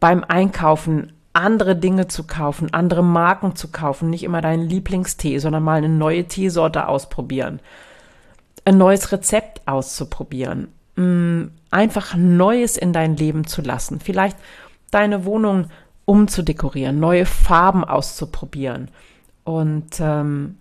beim 0.00 0.24
Einkaufen 0.24 1.12
andere 1.32 1.76
Dinge 1.76 2.08
zu 2.08 2.26
kaufen, 2.26 2.72
andere 2.72 3.04
Marken 3.04 3.54
zu 3.54 3.68
kaufen, 3.68 4.10
nicht 4.10 4.24
immer 4.24 4.40
deinen 4.40 4.68
Lieblingstee, 4.68 5.38
sondern 5.38 5.62
mal 5.62 5.78
eine 5.78 5.88
neue 5.88 6.24
Teesorte 6.24 6.88
ausprobieren, 6.88 7.60
ein 8.64 8.78
neues 8.78 9.12
Rezept 9.12 9.60
auszuprobieren, 9.66 10.68
mm, 10.96 11.44
einfach 11.70 12.16
Neues 12.16 12.76
in 12.76 12.92
dein 12.92 13.16
Leben 13.16 13.46
zu 13.46 13.62
lassen, 13.62 14.00
vielleicht 14.00 14.36
deine 14.90 15.24
Wohnung 15.24 15.66
umzudekorieren, 16.04 16.98
neue 16.98 17.26
Farben 17.26 17.84
auszuprobieren. 17.84 18.88
Und 19.44 20.00
ähm, 20.00 20.56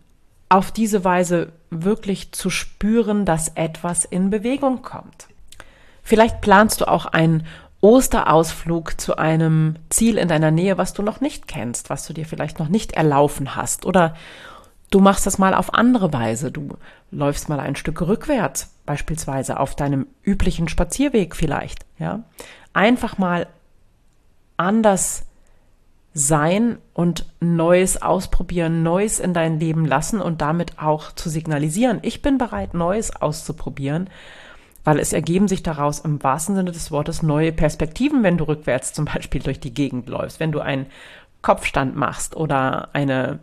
auf 0.49 0.71
diese 0.71 1.03
Weise 1.03 1.53
wirklich 1.69 2.31
zu 2.31 2.49
spüren, 2.49 3.25
dass 3.25 3.49
etwas 3.49 4.03
in 4.03 4.29
Bewegung 4.31 4.81
kommt. 4.81 5.27
Vielleicht 6.01 6.41
planst 6.41 6.81
du 6.81 6.87
auch 6.87 7.05
einen 7.05 7.45
Osterausflug 7.81 8.99
zu 8.99 9.17
einem 9.17 9.75
Ziel 9.89 10.17
in 10.17 10.27
deiner 10.27 10.51
Nähe, 10.51 10.77
was 10.77 10.93
du 10.93 11.01
noch 11.01 11.21
nicht 11.21 11.47
kennst, 11.47 11.89
was 11.89 12.05
du 12.05 12.13
dir 12.13 12.25
vielleicht 12.25 12.59
noch 12.59 12.67
nicht 12.67 12.93
erlaufen 12.93 13.55
hast. 13.55 13.85
Oder 13.85 14.15
du 14.89 14.99
machst 14.99 15.25
das 15.25 15.37
mal 15.37 15.53
auf 15.53 15.73
andere 15.73 16.11
Weise. 16.11 16.51
Du 16.51 16.77
läufst 17.11 17.47
mal 17.47 17.59
ein 17.59 17.75
Stück 17.75 18.01
rückwärts, 18.01 18.73
beispielsweise 18.85 19.59
auf 19.59 19.75
deinem 19.75 20.07
üblichen 20.23 20.67
Spazierweg 20.67 21.35
vielleicht. 21.35 21.85
Ja, 21.99 22.23
einfach 22.73 23.17
mal 23.17 23.47
anders 24.57 25.23
sein 26.19 26.79
und 26.93 27.25
Neues 27.39 28.01
ausprobieren, 28.01 28.83
Neues 28.83 29.21
in 29.21 29.33
dein 29.33 29.57
Leben 29.57 29.85
lassen 29.85 30.19
und 30.19 30.41
damit 30.41 30.77
auch 30.77 31.13
zu 31.13 31.29
signalisieren, 31.29 31.99
ich 32.01 32.21
bin 32.21 32.37
bereit, 32.37 32.73
Neues 32.73 33.15
auszuprobieren, 33.15 34.09
weil 34.83 34.99
es 34.99 35.13
ergeben 35.13 35.47
sich 35.47 35.63
daraus 35.63 35.99
im 35.99 36.21
wahrsten 36.21 36.55
Sinne 36.55 36.71
des 36.71 36.91
Wortes 36.91 37.23
neue 37.23 37.53
Perspektiven, 37.53 38.21
wenn 38.21 38.37
du 38.37 38.43
rückwärts 38.43 38.91
zum 38.91 39.05
Beispiel 39.05 39.41
durch 39.41 39.61
die 39.61 39.73
Gegend 39.73 40.09
läufst, 40.09 40.41
wenn 40.41 40.51
du 40.51 40.59
einen 40.59 40.87
Kopfstand 41.41 41.95
machst 41.95 42.35
oder 42.35 42.89
eine 42.91 43.39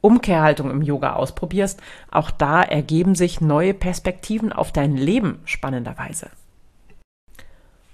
Umkehrhaltung 0.00 0.70
im 0.70 0.80
Yoga 0.80 1.14
ausprobierst, 1.16 1.82
auch 2.10 2.30
da 2.30 2.62
ergeben 2.62 3.14
sich 3.14 3.42
neue 3.42 3.74
Perspektiven 3.74 4.50
auf 4.50 4.72
dein 4.72 4.96
Leben 4.96 5.40
spannenderweise. 5.44 6.30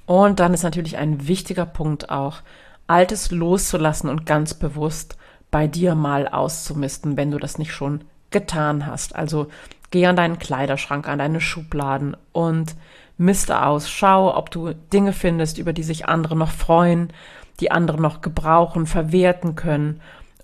Und 0.06 0.38
dann 0.38 0.54
ist 0.54 0.62
natürlich 0.62 0.99
ein 0.99 1.26
wichtiger 1.26 1.66
Punkt 1.66 2.10
auch, 2.10 2.42
Altes 2.90 3.30
loszulassen 3.30 4.11
und 4.11 4.26
ganz 4.26 4.54
bewusst 4.54 5.16
bei 5.50 5.66
dir 5.66 5.94
mal 5.94 6.26
auszumisten, 6.28 7.16
wenn 7.16 7.30
du 7.30 7.38
das 7.38 7.56
nicht 7.56 7.73
schon 7.73 8.04
getan 8.30 8.87
hast. 8.87 9.14
Also 9.14 9.49
geh 9.90 10.06
an 10.06 10.16
deinen 10.16 10.38
Kleiderschrank, 10.38 11.09
an 11.09 11.20
deine 11.20 11.40
Schubladen 11.40 12.16
und 12.32 12.75
miste 13.16 13.62
aus. 13.62 13.90
Schau, 13.90 14.37
ob 14.37 14.50
du 14.50 14.73
Dinge 14.73 15.12
findest, 15.12 15.59
über 15.59 15.73
die 15.73 15.82
sich 15.82 16.09
andere 16.09 16.37
noch 16.37 16.50
freuen, 16.50 17.12
die 17.61 17.70
andere 17.70 18.00
noch 18.00 18.23
gebrauchen, 18.23 18.87
verwerten 18.87 19.54
können. 19.54 20.00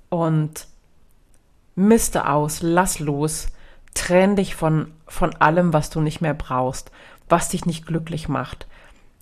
Und 0.08 0.68
miste 1.74 2.28
aus, 2.28 2.62
lass 2.62 3.00
los, 3.00 3.48
trenn 3.94 4.36
dich 4.36 4.54
von, 4.54 4.92
von 5.06 5.34
allem, 5.36 5.72
was 5.72 5.90
du 5.90 6.00
nicht 6.00 6.20
mehr 6.20 6.34
brauchst, 6.34 6.90
was 7.28 7.48
dich 7.48 7.66
nicht 7.66 7.86
glücklich 7.86 8.28
macht, 8.28 8.66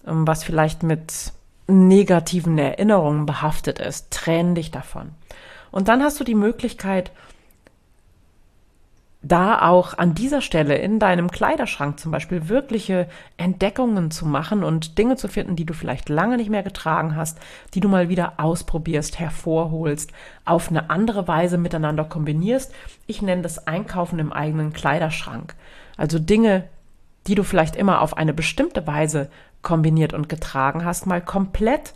ähm, 0.06 0.26
was 0.26 0.44
vielleicht 0.44 0.82
mit 0.82 1.33
negativen 1.66 2.58
Erinnerungen 2.58 3.26
behaftet 3.26 3.78
ist. 3.78 4.10
Trenn 4.10 4.54
dich 4.54 4.70
davon. 4.70 5.10
Und 5.70 5.88
dann 5.88 6.02
hast 6.02 6.20
du 6.20 6.24
die 6.24 6.34
Möglichkeit, 6.34 7.10
da 9.24 9.62
auch 9.62 9.96
an 9.96 10.14
dieser 10.14 10.42
Stelle 10.42 10.76
in 10.76 10.98
deinem 10.98 11.30
Kleiderschrank 11.30 11.98
zum 11.98 12.12
Beispiel 12.12 12.48
wirkliche 12.50 13.08
Entdeckungen 13.38 14.10
zu 14.10 14.26
machen 14.26 14.62
und 14.62 14.98
Dinge 14.98 15.16
zu 15.16 15.28
finden, 15.28 15.56
die 15.56 15.64
du 15.64 15.72
vielleicht 15.72 16.10
lange 16.10 16.36
nicht 16.36 16.50
mehr 16.50 16.62
getragen 16.62 17.16
hast, 17.16 17.38
die 17.72 17.80
du 17.80 17.88
mal 17.88 18.10
wieder 18.10 18.34
ausprobierst, 18.36 19.18
hervorholst, 19.18 20.12
auf 20.44 20.68
eine 20.68 20.90
andere 20.90 21.26
Weise 21.26 21.56
miteinander 21.56 22.04
kombinierst. 22.04 22.74
Ich 23.06 23.22
nenne 23.22 23.40
das 23.40 23.66
Einkaufen 23.66 24.18
im 24.18 24.32
eigenen 24.32 24.74
Kleiderschrank. 24.74 25.54
Also 25.96 26.18
Dinge, 26.18 26.68
die 27.26 27.34
du 27.34 27.44
vielleicht 27.44 27.76
immer 27.76 28.02
auf 28.02 28.18
eine 28.18 28.34
bestimmte 28.34 28.86
Weise 28.86 29.30
kombiniert 29.64 30.12
und 30.12 30.28
getragen 30.28 30.84
hast, 30.84 31.06
mal 31.06 31.20
komplett 31.20 31.94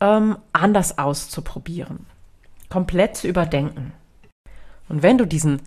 ähm, 0.00 0.36
anders 0.52 0.98
auszuprobieren, 0.98 2.04
komplett 2.68 3.16
zu 3.16 3.26
überdenken. 3.26 3.94
Und 4.88 5.02
wenn 5.02 5.16
du 5.16 5.24
diesen 5.24 5.62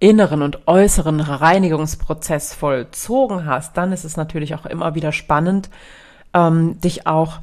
inneren 0.00 0.42
und 0.42 0.66
äußeren 0.66 1.20
Reinigungsprozess 1.20 2.52
vollzogen 2.52 3.46
hast, 3.46 3.76
dann 3.76 3.92
ist 3.92 4.04
es 4.04 4.16
natürlich 4.16 4.54
auch 4.54 4.66
immer 4.66 4.94
wieder 4.94 5.12
spannend, 5.12 5.70
ähm, 6.34 6.80
dich 6.80 7.06
auch 7.06 7.38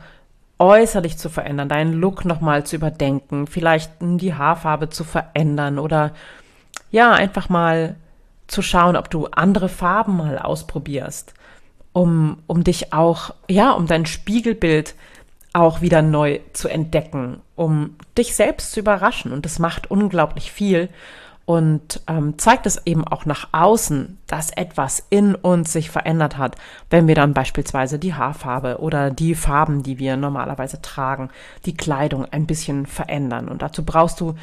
äußerlich 0.60 1.18
zu 1.18 1.30
verändern, 1.30 1.70
deinen 1.70 1.94
Look 1.94 2.26
nochmal 2.26 2.66
zu 2.66 2.76
überdenken, 2.76 3.48
vielleicht 3.48 3.92
die 4.02 4.36
Haarfarbe 4.36 4.90
zu 4.90 5.04
verändern 5.04 5.80
oder 5.80 6.12
ja, 6.92 7.12
einfach 7.12 7.50
mal 7.50 7.96
zu 8.46 8.62
schauen, 8.62 8.96
ob 8.96 9.10
du 9.10 9.28
andere 9.28 9.68
Farben 9.68 10.18
mal 10.18 10.38
ausprobierst 10.38 11.34
um, 11.94 12.40
um 12.48 12.64
dich 12.64 12.92
auch, 12.92 13.34
ja, 13.50 13.72
um 13.72 13.88
dein 13.88 14.06
Spiegelbild 14.06 14.96
auch 15.54 15.82
wieder 15.82 16.02
neu 16.02 16.40
zu 16.54 16.68
entdecken, 16.68 17.40
um 17.56 17.96
dich 18.18 18.36
selbst 18.36 18.72
zu 18.72 18.80
überraschen. 18.80 19.32
Und 19.32 19.46
das 19.46 19.60
macht 19.60 19.90
unglaublich 19.90 20.52
viel 20.52 20.90
und 21.46 22.02
ähm, 22.08 22.40
zeigt 22.40 22.66
es 22.66 22.88
eben 22.88 23.06
auch 23.06 23.26
nach 23.26 23.50
außen, 23.52 24.18
dass 24.28 24.50
etwas 24.52 25.06
in 25.10 25.36
uns 25.36 25.74
sich 25.74 25.92
verändert 25.92 26.38
hat, 26.38 26.56
wenn 26.90 27.08
wir 27.08 27.16
dann 27.16 27.34
beispielsweise 27.34 28.00
die 28.00 28.14
Haarfarbe 28.14 28.80
oder 28.80 29.12
die 29.12 29.36
Farben, 29.36 29.84
die 29.84 30.00
wir 30.00 30.16
normalerweise 30.16 30.82
tragen, 30.82 31.30
die 31.66 31.76
Kleidung 31.76 32.26
ein 32.26 32.48
bisschen 32.48 32.86
verändern. 32.86 33.50
Und 33.50 33.62
dazu 33.62 33.84
brauchst 33.84 34.22
du 34.22 34.36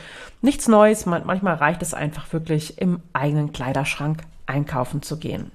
nichts 0.42 0.68
Neues. 0.68 1.06
manchmal 1.06 1.54
reicht 1.54 1.82
es 1.82 1.94
einfach 1.94 2.32
wirklich 2.32 2.78
im 2.78 3.00
eigenen 3.14 3.52
Kleiderschrank 3.52 4.22
einkaufen 4.46 5.02
zu 5.02 5.18
gehen 5.18 5.50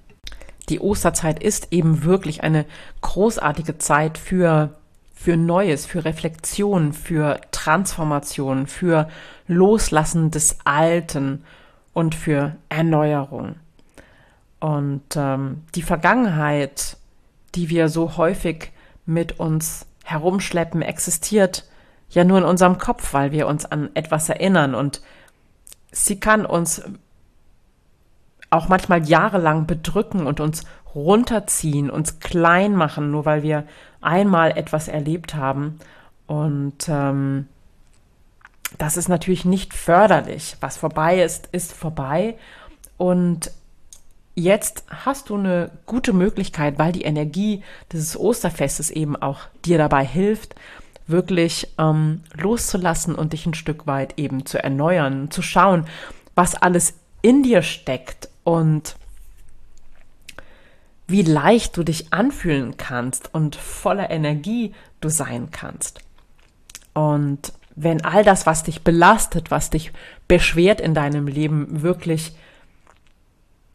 die 0.70 0.80
Osterzeit 0.80 1.42
ist 1.42 1.72
eben 1.72 2.04
wirklich 2.04 2.44
eine 2.44 2.66
großartige 3.02 3.78
Zeit 3.78 4.18
für, 4.18 4.76
für 5.14 5.38
Neues, 5.38 5.86
für 5.86 6.06
Reflexion, 6.06 6.94
für 6.94 7.40
Transformation, 7.52 8.68
für 8.68 9.08
Loslassen 9.48 10.32
des 10.32 10.58
Alten 10.64 11.44
und 11.94 12.16
für 12.16 12.56
Erneuerung. 12.70 13.56
Und 14.60 15.04
ähm, 15.16 15.64
die 15.76 15.84
Vergangenheit, 15.84 16.98
die 17.54 17.70
wir 17.70 17.90
so 17.90 18.18
häufig 18.18 18.72
mit 19.06 19.40
uns 19.40 19.86
herumschleppen, 20.04 20.82
existiert 20.82 21.66
ja 22.10 22.24
nur 22.24 22.40
in 22.40 22.44
unserem 22.44 22.78
Kopf, 22.78 23.14
weil 23.14 23.32
wir 23.32 23.48
uns 23.48 23.66
an 23.66 23.90
etwas 23.94 24.30
erinnern 24.30 24.74
und 24.74 25.02
sie 25.92 26.20
kann 26.20 26.46
uns 26.46 26.82
auch 28.50 28.68
manchmal 28.68 29.08
jahrelang 29.08 29.66
bedrücken 29.66 30.28
und 30.28 30.40
uns 30.40 30.64
runterziehen, 30.94 31.90
uns 31.90 32.20
klein 32.20 32.76
machen, 32.76 33.12
nur 33.12 33.26
weil 33.26 33.44
wir 33.44 33.66
einmal 34.02 34.58
etwas 34.58 34.88
erlebt 34.88 35.36
haben. 35.36 35.80
Und 36.28 36.88
ähm, 36.88 37.48
das 38.78 38.98
ist 38.98 39.10
natürlich 39.10 39.46
nicht 39.46 39.74
förderlich. 39.74 40.56
Was 40.62 40.78
vorbei 40.78 41.22
ist, 41.22 41.50
ist 41.52 41.74
vorbei. 41.74 42.38
Und 42.98 43.52
jetzt 44.36 44.84
hast 44.90 45.30
du 45.30 45.36
eine 45.36 45.72
gute 45.86 46.14
Möglichkeit, 46.14 46.80
weil 46.80 46.92
die 46.92 47.04
Energie 47.04 47.64
dieses 47.92 48.18
Osterfestes 48.18 48.90
eben 48.90 49.16
auch 49.16 49.42
dir 49.66 49.78
dabei 49.78 50.06
hilft, 50.06 50.56
wirklich 51.08 51.68
ähm, 51.78 52.24
loszulassen 52.34 53.16
und 53.16 53.34
dich 53.34 53.46
ein 53.46 53.54
Stück 53.54 53.86
weit 53.86 54.18
eben 54.18 54.46
zu 54.46 54.62
erneuern, 54.62 55.30
zu 55.30 55.42
schauen, 55.42 55.86
was 56.34 56.56
alles 56.56 56.96
in 57.22 57.44
dir 57.44 57.62
steckt 57.62 58.30
und 58.46 58.96
wie 61.08 61.24
leicht 61.24 61.76
du 61.76 61.84
dich 61.84 62.14
anfühlen 62.14 62.78
kannst 62.78 63.34
und 63.34 63.56
voller 63.56 64.10
Energie 64.10 64.74
du 65.02 65.10
sein 65.10 65.50
kannst. 65.52 66.00
Und 66.94 67.52
wenn 67.76 68.06
all 68.06 68.24
das, 68.24 68.46
was 68.46 68.64
dich 68.64 68.84
belastet, 68.84 69.52
was 69.52 69.70
dich 69.70 69.92
beschwert 70.28 70.80
in 70.80 70.94
deinem 70.94 71.28
Leben, 71.28 71.82
wirklich 71.82 72.34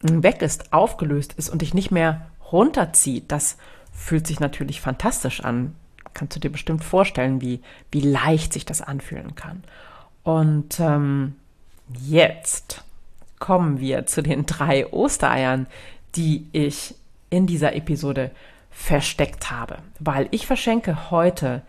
weg 0.01 0.41
ist, 0.41 0.73
aufgelöst 0.73 1.33
ist 1.37 1.49
und 1.49 1.61
dich 1.61 1.73
nicht 1.73 1.91
mehr 1.91 2.27
runterzieht, 2.51 3.31
das 3.31 3.57
fühlt 3.93 4.25
sich 4.25 4.39
natürlich 4.39 4.81
fantastisch 4.81 5.41
an. 5.43 5.75
Kannst 6.13 6.35
du 6.35 6.39
dir 6.39 6.51
bestimmt 6.51 6.83
vorstellen, 6.83 7.39
wie, 7.41 7.61
wie 7.91 8.01
leicht 8.01 8.51
sich 8.51 8.65
das 8.65 8.81
anfühlen 8.81 9.35
kann. 9.35 9.63
Und 10.23 10.79
ähm, 10.79 11.35
jetzt 12.01 12.83
kommen 13.41 13.81
wir 13.81 14.05
zu 14.05 14.23
den 14.23 14.45
drei 14.45 14.87
Ostereiern, 14.93 15.67
die 16.15 16.47
ich 16.53 16.95
in 17.29 17.47
dieser 17.47 17.75
Episode 17.75 18.31
versteckt 18.69 19.51
habe, 19.51 19.79
weil 19.99 20.29
ich 20.31 20.47
verschenke 20.47 21.11
heute 21.11 21.61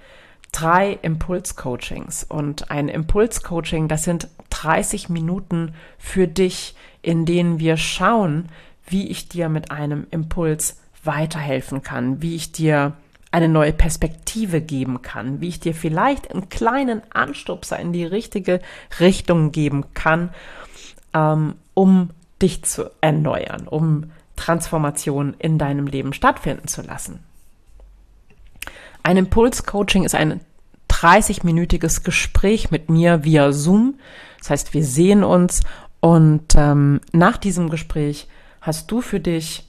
drei 0.53 0.99
Impulscoachings. 1.03 2.23
Und 2.23 2.71
ein 2.71 2.89
Impulscoaching, 2.89 3.89
das 3.89 4.05
sind 4.05 4.29
30 4.51 5.09
Minuten 5.09 5.75
für 5.99 6.29
dich, 6.29 6.77
in 7.01 7.25
denen 7.27 7.59
wir 7.59 7.77
schauen, 7.77 8.51
wie 8.87 9.09
ich 9.09 9.29
dir 9.29 9.49
mit 9.49 9.71
einem 9.73 10.07
Impuls 10.11 10.81
weiterhelfen 11.03 11.83
kann, 11.83 12.23
wie 12.23 12.37
ich 12.37 12.53
dir 12.53 12.93
eine 13.33 13.49
neue 13.49 13.73
Perspektive 13.73 14.61
geben 14.61 15.01
kann, 15.01 15.41
wie 15.41 15.49
ich 15.49 15.59
dir 15.59 15.75
vielleicht 15.75 16.31
einen 16.31 16.51
kleinen 16.51 17.01
Anstupser 17.13 17.79
in 17.79 17.93
die 17.93 18.05
richtige 18.05 18.61
Richtung 19.01 19.53
geben 19.53 19.95
kann, 19.95 20.29
ähm, 21.15 21.55
um 21.75 22.11
dich 22.41 22.65
zu 22.65 22.91
erneuern, 23.01 23.69
um 23.69 24.11
Transformation 24.37 25.35
in 25.39 25.59
deinem 25.59 25.87
Leben 25.87 26.13
stattfinden 26.13 26.69
zu 26.69 26.83
lassen. 26.83 27.21
Ein 29.03 29.17
Impulscoaching 29.17 30.05
ist 30.05 30.15
ein 30.15 30.41
30-minütiges 30.89 32.05
Gespräch 32.05 32.71
mit 32.71 32.89
mir 32.89 33.25
via 33.25 33.53
Zoom. 33.53 33.99
Das 34.39 34.51
heißt, 34.51 34.75
wir 34.75 34.85
sehen 34.85 35.25
uns 35.25 35.63
und 36.01 36.55
ähm, 36.57 37.01
nach 37.13 37.37
diesem 37.37 37.71
Gespräch 37.71 38.29
hast 38.61 38.91
du 38.91 39.01
für 39.01 39.21
dich 39.21 39.69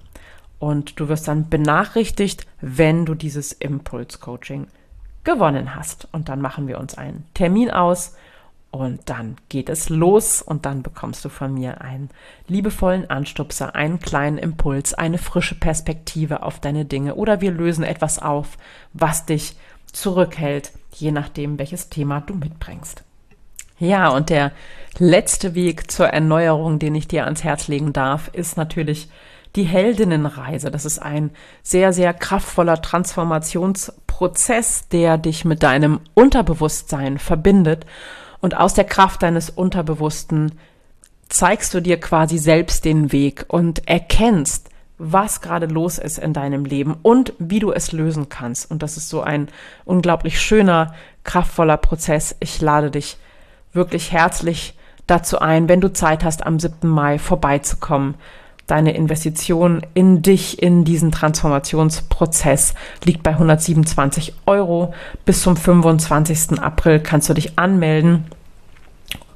Und 0.61 0.99
du 0.99 1.09
wirst 1.09 1.27
dann 1.27 1.49
benachrichtigt, 1.49 2.45
wenn 2.61 3.03
du 3.07 3.15
dieses 3.15 3.51
Impulscoaching 3.51 4.67
gewonnen 5.23 5.75
hast. 5.75 6.07
Und 6.11 6.29
dann 6.29 6.39
machen 6.39 6.67
wir 6.67 6.79
uns 6.79 6.95
einen 6.95 7.25
Termin 7.33 7.71
aus 7.71 8.15
und 8.69 9.01
dann 9.09 9.37
geht 9.49 9.69
es 9.69 9.89
los 9.89 10.39
und 10.43 10.67
dann 10.67 10.83
bekommst 10.83 11.25
du 11.25 11.29
von 11.29 11.55
mir 11.55 11.81
einen 11.81 12.11
liebevollen 12.47 13.09
Anstupser, 13.09 13.73
einen 13.73 13.99
kleinen 13.99 14.37
Impuls, 14.37 14.93
eine 14.93 15.17
frische 15.17 15.55
Perspektive 15.55 16.43
auf 16.43 16.59
deine 16.59 16.85
Dinge 16.85 17.15
oder 17.15 17.41
wir 17.41 17.51
lösen 17.51 17.83
etwas 17.83 18.19
auf, 18.19 18.59
was 18.93 19.25
dich 19.25 19.55
zurückhält, 19.91 20.73
je 20.93 21.11
nachdem, 21.11 21.57
welches 21.57 21.89
Thema 21.89 22.21
du 22.21 22.35
mitbringst. 22.35 23.03
Ja, 23.79 24.09
und 24.09 24.29
der 24.29 24.51
letzte 24.99 25.55
Weg 25.55 25.89
zur 25.89 26.09
Erneuerung, 26.09 26.77
den 26.77 26.93
ich 26.93 27.07
dir 27.07 27.25
ans 27.25 27.43
Herz 27.43 27.67
legen 27.67 27.93
darf, 27.93 28.27
ist 28.27 28.57
natürlich 28.57 29.09
die 29.55 29.63
Heldinnenreise. 29.63 30.71
Das 30.71 30.85
ist 30.85 30.99
ein 30.99 31.31
sehr, 31.63 31.93
sehr 31.93 32.13
kraftvoller 32.13 32.81
Transformationsprozess, 32.81 34.89
der 34.89 35.17
dich 35.17 35.45
mit 35.45 35.63
deinem 35.63 36.01
Unterbewusstsein 36.13 37.17
verbindet 37.17 37.85
und 38.41 38.57
aus 38.57 38.73
der 38.73 38.85
Kraft 38.85 39.23
deines 39.23 39.49
Unterbewussten 39.49 40.53
zeigst 41.29 41.73
du 41.73 41.81
dir 41.81 41.99
quasi 41.99 42.37
selbst 42.37 42.83
den 42.83 43.11
Weg 43.11 43.45
und 43.47 43.87
erkennst, 43.87 44.69
was 44.97 45.41
gerade 45.41 45.67
los 45.67 45.97
ist 45.97 46.19
in 46.19 46.33
deinem 46.33 46.65
Leben 46.65 46.95
und 47.01 47.33
wie 47.39 47.59
du 47.59 47.71
es 47.71 47.91
lösen 47.91 48.29
kannst. 48.29 48.69
Und 48.69 48.83
das 48.83 48.97
ist 48.97 49.09
so 49.09 49.21
ein 49.21 49.47
unglaublich 49.85 50.41
schöner, 50.41 50.93
kraftvoller 51.23 51.77
Prozess. 51.77 52.35
Ich 52.39 52.61
lade 52.61 52.91
dich 52.91 53.17
wirklich 53.73 54.11
herzlich 54.11 54.77
dazu 55.07 55.39
ein, 55.39 55.69
wenn 55.69 55.81
du 55.81 55.93
Zeit 55.93 56.23
hast, 56.23 56.45
am 56.45 56.59
7. 56.59 56.87
Mai 56.87 57.17
vorbeizukommen. 57.17 58.15
Deine 58.71 58.95
Investition 58.95 59.81
in 59.95 60.21
dich, 60.21 60.63
in 60.63 60.85
diesen 60.85 61.11
Transformationsprozess 61.11 62.73
liegt 63.03 63.21
bei 63.21 63.31
127 63.31 64.33
Euro. 64.45 64.93
Bis 65.25 65.41
zum 65.41 65.57
25. 65.57 66.57
April 66.61 67.01
kannst 67.01 67.27
du 67.27 67.33
dich 67.33 67.59
anmelden. 67.59 68.27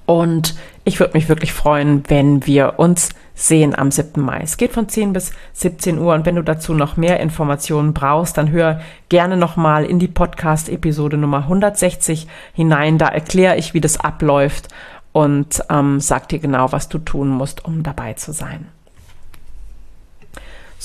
Und 0.05 0.55
ich 0.85 1.01
würde 1.01 1.15
mich 1.15 1.27
wirklich 1.27 1.51
freuen, 1.51 2.03
wenn 2.07 2.45
wir 2.45 2.75
uns 2.79 3.09
sehen 3.33 3.77
am 3.77 3.91
7. 3.91 4.23
Mai. 4.23 4.39
Es 4.41 4.55
geht 4.55 4.71
von 4.71 4.87
10 4.87 5.11
bis 5.11 5.33
17 5.51 5.99
Uhr 5.99 6.13
und 6.13 6.25
wenn 6.25 6.35
du 6.35 6.41
dazu 6.41 6.73
noch 6.73 6.95
mehr 6.95 7.19
Informationen 7.19 7.93
brauchst, 7.93 8.37
dann 8.37 8.51
hör 8.51 8.79
gerne 9.09 9.35
nochmal 9.35 9.83
in 9.83 9.99
die 9.99 10.07
Podcast-Episode 10.07 11.17
Nummer 11.17 11.39
160 11.39 12.27
hinein. 12.53 12.97
Da 12.97 13.09
erkläre 13.09 13.57
ich, 13.57 13.73
wie 13.73 13.81
das 13.81 13.99
abläuft 13.99 14.69
und 15.11 15.61
ähm, 15.69 15.99
sag 15.99 16.29
dir 16.29 16.39
genau, 16.39 16.71
was 16.71 16.87
du 16.87 16.99
tun 16.99 17.27
musst, 17.27 17.65
um 17.65 17.83
dabei 17.83 18.13
zu 18.13 18.31
sein. 18.31 18.67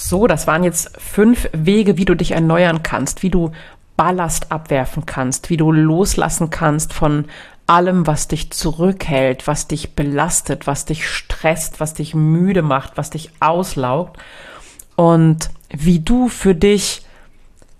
So, 0.02 0.26
das 0.26 0.46
waren 0.46 0.64
jetzt 0.64 0.98
fünf 0.98 1.50
Wege, 1.52 1.98
wie 1.98 2.06
du 2.06 2.14
dich 2.14 2.32
erneuern 2.32 2.82
kannst, 2.82 3.22
wie 3.22 3.28
du 3.28 3.52
Ballast 3.98 4.50
abwerfen 4.50 5.04
kannst, 5.04 5.50
wie 5.50 5.58
du 5.58 5.70
loslassen 5.70 6.48
kannst 6.48 6.94
von 6.94 7.26
allem, 7.66 8.06
was 8.06 8.26
dich 8.26 8.50
zurückhält, 8.50 9.46
was 9.46 9.68
dich 9.68 9.94
belastet, 9.94 10.66
was 10.66 10.86
dich 10.86 11.06
stresst, 11.06 11.80
was 11.80 11.92
dich 11.92 12.14
müde 12.14 12.62
macht, 12.62 12.96
was 12.96 13.10
dich 13.10 13.30
auslaugt. 13.40 14.16
Und 14.96 15.50
wie 15.68 16.00
du 16.00 16.28
für 16.28 16.54
dich 16.54 17.02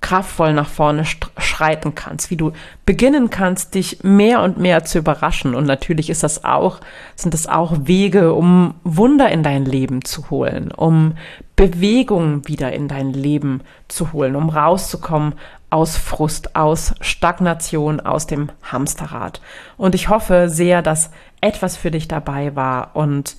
kraftvoll 0.01 0.55
nach 0.55 0.69
vorne 0.69 1.05
schreiten 1.05 1.95
kannst, 1.95 2.31
wie 2.31 2.37
du 2.37 2.53
beginnen 2.87 3.31
kannst, 3.31 3.75
dich 3.75 4.03
mehr 4.03 4.43
und 4.43 4.59
mehr 4.59 4.85
zu 4.85 4.99
überraschen. 4.99 5.55
Und 5.55 5.67
natürlich 5.67 6.09
ist 6.09 6.23
das 6.23 6.45
auch, 6.45 6.81
sind 7.17 7.35
das 7.35 7.47
auch 7.47 7.75
Wege, 7.83 8.33
um 8.33 8.75
Wunder 8.83 9.31
in 9.31 9.43
dein 9.43 9.65
Leben 9.65 10.05
zu 10.05 10.31
holen, 10.31 10.73
um 10.73 11.15
Bewegung 11.55 12.49
wieder 12.49 12.73
in 12.73 12.89
dein 12.89 13.13
Leben 13.13 13.63
zu 13.89 14.13
holen, 14.13 14.37
um 14.37 14.49
rauszukommen 14.49 15.35
aus 15.69 15.97
Frust, 15.97 16.57
aus 16.57 16.95
Stagnation, 17.01 18.01
aus 18.01 18.27
dem 18.27 18.51
Hamsterrad. 18.63 19.41
Und 19.77 19.95
ich 19.95 20.09
hoffe 20.09 20.49
sehr, 20.49 20.83
dass 20.83 21.11
etwas 21.41 21.77
für 21.77 21.91
dich 21.91 22.09
dabei 22.09 22.57
war 22.57 22.91
und 22.95 23.37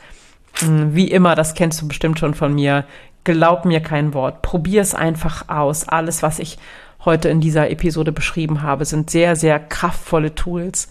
hm, 0.59 0.95
wie 0.95 1.09
immer, 1.09 1.35
das 1.35 1.53
kennst 1.53 1.81
du 1.81 1.87
bestimmt 1.87 2.19
schon 2.19 2.33
von 2.33 2.53
mir, 2.53 2.85
glaub 3.23 3.65
mir 3.65 3.81
kein 3.81 4.13
Wort. 4.13 4.41
Probier 4.41 4.81
es 4.81 4.95
einfach 4.95 5.49
aus. 5.49 5.87
Alles, 5.87 6.23
was 6.23 6.39
ich 6.39 6.57
heute 7.05 7.29
in 7.29 7.41
dieser 7.41 7.69
Episode 7.69 8.11
beschrieben 8.11 8.61
habe, 8.61 8.85
sind 8.85 9.09
sehr, 9.09 9.35
sehr 9.35 9.59
kraftvolle 9.59 10.35
Tools, 10.35 10.89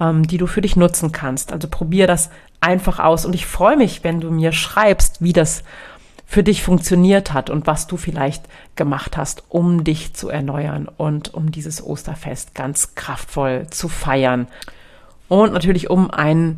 ähm, 0.00 0.26
die 0.26 0.38
du 0.38 0.46
für 0.46 0.60
dich 0.60 0.76
nutzen 0.76 1.12
kannst. 1.12 1.52
Also 1.52 1.68
probier 1.68 2.06
das 2.06 2.30
einfach 2.60 2.98
aus. 2.98 3.24
Und 3.24 3.34
ich 3.34 3.46
freue 3.46 3.76
mich, 3.76 4.04
wenn 4.04 4.20
du 4.20 4.30
mir 4.30 4.52
schreibst, 4.52 5.22
wie 5.22 5.32
das 5.32 5.64
für 6.26 6.42
dich 6.42 6.62
funktioniert 6.62 7.34
hat 7.34 7.50
und 7.50 7.66
was 7.66 7.86
du 7.86 7.98
vielleicht 7.98 8.44
gemacht 8.74 9.18
hast, 9.18 9.44
um 9.50 9.84
dich 9.84 10.14
zu 10.14 10.30
erneuern 10.30 10.88
und 10.88 11.34
um 11.34 11.52
dieses 11.52 11.84
Osterfest 11.84 12.54
ganz 12.54 12.94
kraftvoll 12.94 13.66
zu 13.68 13.88
feiern. 13.88 14.46
Und 15.28 15.52
natürlich 15.52 15.90
um 15.90 16.10
einen 16.10 16.56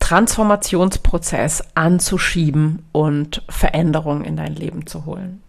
Transformationsprozess 0.00 1.62
anzuschieben 1.74 2.84
und 2.90 3.42
Veränderungen 3.48 4.24
in 4.24 4.36
dein 4.36 4.54
Leben 4.54 4.86
zu 4.86 5.06
holen. 5.06 5.40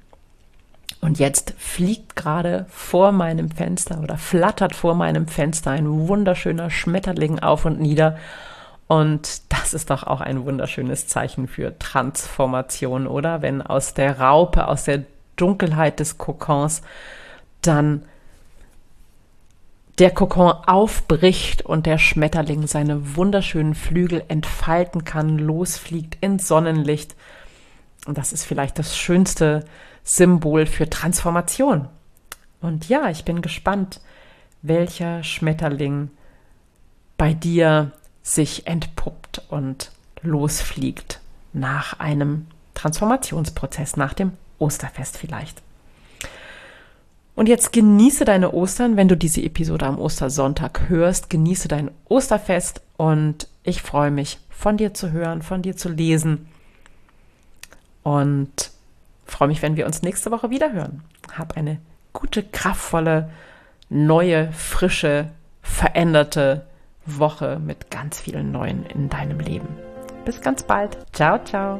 Und 1.02 1.18
jetzt 1.18 1.56
fliegt 1.58 2.16
gerade 2.16 2.68
vor 2.70 3.12
meinem 3.12 3.50
Fenster 3.50 4.02
oder 4.02 4.18
flattert 4.18 4.76
vor 4.76 4.94
meinem 4.94 5.28
Fenster 5.28 5.72
ein 5.72 6.08
wunderschöner 6.08 6.70
Schmetterling 6.70 7.40
auf 7.40 7.66
und 7.66 7.80
nieder. 7.80 8.18
Und 8.88 9.42
das 9.52 9.74
ist 9.74 9.90
doch 9.90 10.04
auch 10.04 10.22
ein 10.22 10.46
wunderschönes 10.46 11.08
Zeichen 11.08 11.48
für 11.48 11.80
Transformation, 11.80 13.08
oder? 13.08 13.42
Wenn 13.42 13.64
aus 13.64 13.96
der 13.96 14.20
Raupe, 14.20 14.68
aus 14.68 14.84
der 14.84 15.06
Dunkelheit 15.38 16.00
des 16.00 16.20
Kokons 16.20 16.84
dann 17.62 18.04
der 20.02 20.10
Kokon 20.10 20.52
aufbricht 20.66 21.62
und 21.62 21.86
der 21.86 22.00
Schmetterling 22.00 22.66
seine 22.66 23.16
wunderschönen 23.16 23.76
Flügel 23.76 24.24
entfalten 24.30 25.06
kann, 25.06 25.38
losfliegt 25.38 26.18
ins 26.22 26.48
Sonnenlicht. 26.48 27.16
Und 28.08 28.18
das 28.18 28.34
ist 28.34 28.44
vielleicht 28.44 28.80
das 28.80 28.98
schönste 28.98 29.64
Symbol 30.04 30.66
für 30.66 30.90
Transformation. 30.90 31.88
Und 32.62 32.90
ja, 32.90 33.12
ich 33.12 33.26
bin 33.26 33.44
gespannt, 33.44 34.02
welcher 34.64 35.24
Schmetterling 35.24 36.10
bei 37.16 37.36
dir 37.36 37.92
sich 38.24 38.66
entpuppt 38.66 39.44
und 39.50 39.92
losfliegt 40.24 41.20
nach 41.54 42.00
einem 42.00 42.48
Transformationsprozess, 42.74 43.98
nach 43.98 44.16
dem 44.16 44.34
Osterfest 44.58 45.20
vielleicht. 45.20 45.62
Und 47.36 47.48
jetzt 47.48 47.72
genieße 47.72 48.26
deine 48.26 48.54
Ostern, 48.54 48.98
wenn 48.98 49.08
du 49.08 49.16
diese 49.16 49.42
Episode 49.42 49.86
am 49.86 50.00
Ostersonntag 50.00 50.90
hörst. 50.90 51.30
Genieße 51.30 51.68
dein 51.68 51.92
Osterfest 52.08 52.82
und 52.98 53.48
ich 53.64 53.82
freue 53.82 54.12
mich, 54.12 54.40
von 54.50 54.78
dir 54.78 54.94
zu 54.94 55.12
hören, 55.12 55.42
von 55.42 55.62
dir 55.62 55.76
zu 55.76 55.90
lesen. 55.90 56.48
Und 58.04 58.72
freue 59.26 59.48
mich, 59.48 59.62
wenn 59.62 59.76
wir 59.76 59.86
uns 59.86 60.02
nächste 60.02 60.32
Woche 60.32 60.50
wieder 60.50 60.74
hören. 60.74 61.04
Hab 61.36 61.58
eine 61.58 61.80
gute, 62.14 62.44
kraftvolle, 62.44 63.30
neue, 63.90 64.52
frische, 64.52 65.30
veränderte 65.62 66.66
Woche 67.06 67.60
mit 67.60 67.90
ganz 67.90 68.20
vielen 68.20 68.52
Neuen 68.52 68.86
in 68.86 69.10
deinem 69.10 69.40
Leben. 69.40 69.68
Bis 70.26 70.42
ganz 70.42 70.64
bald. 70.64 70.98
Ciao, 71.14 71.44
ciao. 71.44 71.80